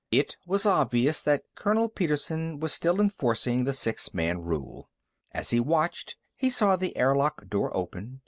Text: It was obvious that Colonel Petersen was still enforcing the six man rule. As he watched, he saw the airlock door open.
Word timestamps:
It 0.09 0.35
was 0.47 0.65
obvious 0.65 1.21
that 1.21 1.43
Colonel 1.53 1.87
Petersen 1.87 2.59
was 2.59 2.73
still 2.73 2.99
enforcing 2.99 3.65
the 3.65 3.73
six 3.73 4.15
man 4.15 4.39
rule. 4.41 4.89
As 5.31 5.51
he 5.51 5.59
watched, 5.59 6.17
he 6.39 6.49
saw 6.49 6.75
the 6.75 6.97
airlock 6.97 7.47
door 7.49 7.71
open. 7.77 8.19